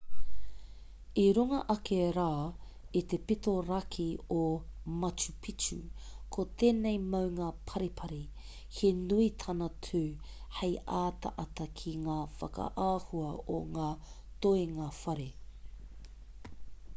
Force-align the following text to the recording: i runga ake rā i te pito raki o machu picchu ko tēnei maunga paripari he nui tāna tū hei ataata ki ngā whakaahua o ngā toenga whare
i 1.23 1.23
runga 1.37 1.57
ake 1.73 1.97
rā 2.15 2.29
i 3.01 3.03
te 3.11 3.17
pito 3.31 3.51
raki 3.67 4.05
o 4.37 4.41
machu 5.03 5.35
picchu 5.47 5.77
ko 6.37 6.45
tēnei 6.63 6.97
maunga 7.11 7.49
paripari 7.73 8.19
he 8.77 8.91
nui 9.05 9.29
tāna 9.47 9.69
tū 9.91 10.03
hei 10.61 10.75
ataata 11.05 11.69
ki 11.81 11.95
ngā 12.11 12.17
whakaahua 12.43 13.31
o 13.61 13.65
ngā 13.79 13.91
toenga 14.47 14.89
whare 15.03 15.29